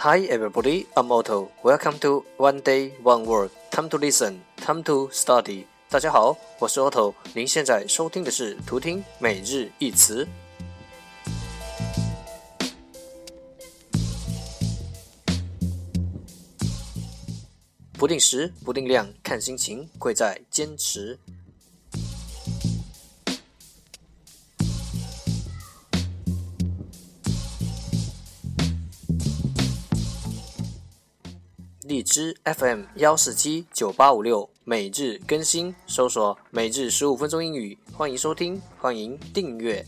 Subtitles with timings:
[0.00, 1.50] Hi everybody, I'm Otto.
[1.64, 3.50] Welcome to One Day One Word.
[3.72, 5.64] Time to listen, time to study.
[5.90, 7.14] 大家好，我是 Otto。
[7.34, 10.28] 您现在收听的是图听每日一词。
[17.94, 21.18] 不定时，不定量，看心情，贵在坚持。
[31.88, 39.82] 荔枝 FM 幺四七九八五六每日更新，搜索“每日十五分钟英语”，欢迎收听，欢迎订阅。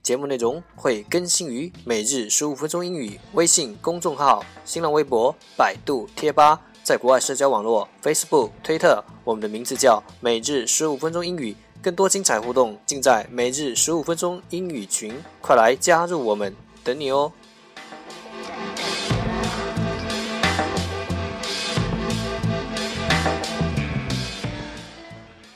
[0.00, 11.56] 节目内容会更新于“每日十五分钟英语”微信公众号、新浪微博、百度贴吧，在国外社交网络 Facebook、推特，我们的名字叫“每日十五分钟英语”。
[11.84, 17.30] 更多精彩互动尽在每日十五分钟英语群，快来加入我们，等你哦！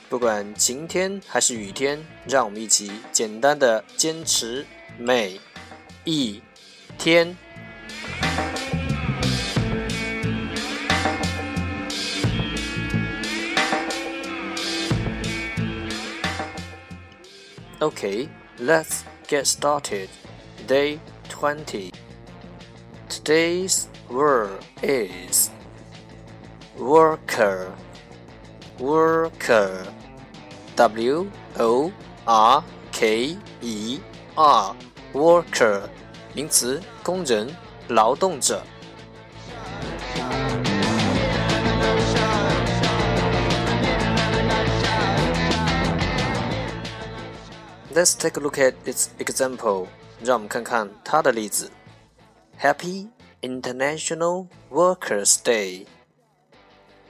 [0.07, 4.67] 不管晴天还是雨天，让我们一起简单的坚持
[4.99, 5.41] 每
[6.03, 6.39] 一
[6.99, 7.35] 天。
[17.80, 20.08] Okay, let's get started.
[20.66, 21.92] Day 20.
[23.08, 25.50] Today's word is
[26.78, 27.72] worker.
[28.78, 29.86] Worker.
[30.76, 31.92] W O
[32.26, 34.00] R K E
[34.36, 34.74] R.
[35.12, 35.88] Worker.
[36.34, 37.48] 名词，工人、
[37.88, 38.62] 劳动者。
[47.94, 49.86] Let's take a look at its example.
[50.22, 51.70] 让我们看看它的例子。
[52.60, 53.08] Happy
[53.40, 55.86] International Workers' Day.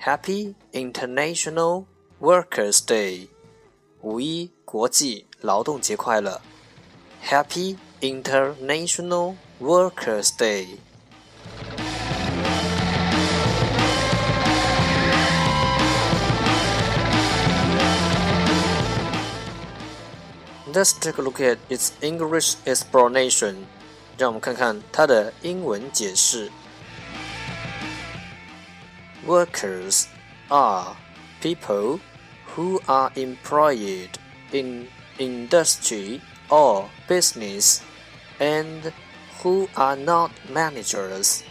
[0.00, 1.84] Happy International
[2.20, 3.28] Workers' Day.
[4.00, 6.40] 五一国际劳动节快乐。
[7.24, 10.78] Happy International Workers' Day.
[20.78, 23.66] Let's take a look at its English explanation.
[24.16, 26.50] 让我们看看它的英文解释。
[29.26, 30.06] Workers
[30.48, 30.96] are
[31.40, 32.00] people
[32.54, 34.10] who are employed
[34.52, 34.88] in
[35.18, 37.80] industry or business
[38.38, 38.92] and
[39.42, 41.42] who are not managers.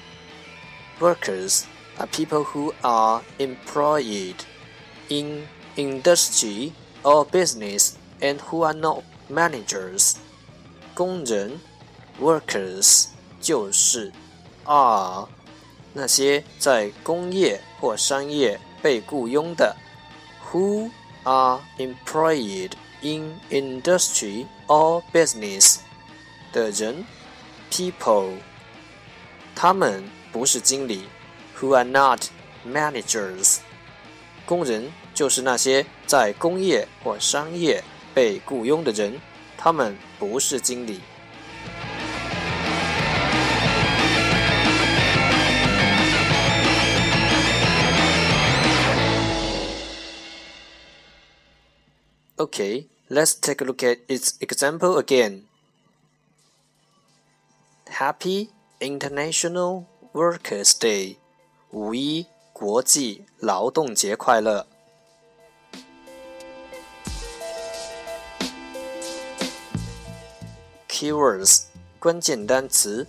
[0.99, 1.65] Workers
[1.97, 4.45] are people who are employed
[5.09, 10.13] in industry or business and who are not managers，
[10.93, 11.59] 工人，
[12.19, 13.05] workers
[13.41, 14.11] 就是
[14.65, 15.27] are
[15.93, 19.75] 那些在工业或商业被雇佣的，
[20.51, 20.89] who
[21.23, 22.71] are employed
[23.01, 25.77] in industry or business
[26.51, 27.05] 的人，
[27.71, 28.37] people，
[29.55, 31.03] 他们不是经理，
[31.57, 32.21] who are not
[32.65, 33.57] managers，
[34.45, 37.83] 工人就是那些在工业或商业。
[38.17, 39.19] 被雇佣的人，
[39.57, 40.99] 他们不是经理。
[52.35, 55.43] Okay, let's take a look at its example again.
[57.87, 58.49] Happy
[58.79, 61.17] International Workers' Day，
[61.69, 64.67] 五一国际劳动节快乐。
[70.98, 71.66] Keywords
[72.00, 73.06] 关键单词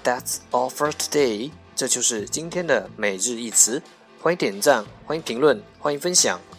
[0.05, 1.51] That's all for today。
[1.75, 3.83] 这就是今天的每日一词。
[4.21, 6.39] 欢迎点赞，欢迎评论，欢迎分享，